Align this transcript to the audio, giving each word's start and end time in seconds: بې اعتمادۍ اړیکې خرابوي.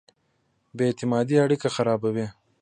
بې 0.75 0.83
اعتمادۍ 0.89 1.35
اړیکې 1.45 1.69
خرابوي. 1.75 2.27